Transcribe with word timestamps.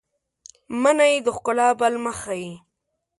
منی 0.81 1.13
د 1.25 1.27
ښکلا 1.35 1.69
بل 1.79 1.93
مخ 2.03 2.15
ښيي 2.23 2.51